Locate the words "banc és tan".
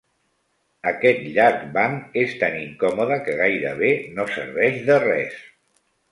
1.75-2.57